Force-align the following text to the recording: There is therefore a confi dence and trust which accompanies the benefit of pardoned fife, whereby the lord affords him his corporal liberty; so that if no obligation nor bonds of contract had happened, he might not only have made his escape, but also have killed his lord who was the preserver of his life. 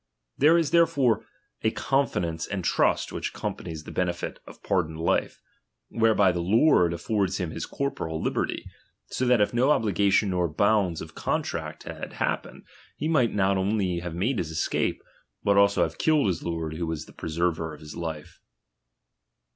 There 0.35 0.57
is 0.57 0.71
therefore 0.71 1.27
a 1.61 1.69
confi 1.69 2.23
dence 2.23 2.47
and 2.47 2.63
trust 2.63 3.11
which 3.11 3.29
accompanies 3.29 3.83
the 3.83 3.91
benefit 3.91 4.39
of 4.47 4.63
pardoned 4.63 4.97
fife, 5.05 5.39
whereby 5.89 6.31
the 6.31 6.39
lord 6.39 6.91
affords 6.91 7.37
him 7.37 7.51
his 7.51 7.67
corporal 7.67 8.19
liberty; 8.19 8.65
so 9.11 9.27
that 9.27 9.41
if 9.41 9.53
no 9.53 9.69
obligation 9.69 10.31
nor 10.31 10.47
bonds 10.47 11.01
of 11.01 11.13
contract 11.13 11.83
had 11.83 12.13
happened, 12.13 12.63
he 12.97 13.07
might 13.07 13.35
not 13.35 13.57
only 13.57 13.99
have 13.99 14.15
made 14.15 14.39
his 14.39 14.49
escape, 14.49 15.03
but 15.43 15.55
also 15.55 15.83
have 15.83 15.99
killed 15.99 16.25
his 16.25 16.41
lord 16.41 16.73
who 16.77 16.87
was 16.87 17.05
the 17.05 17.13
preserver 17.13 17.71
of 17.71 17.81
his 17.81 17.95
life. 17.95 18.39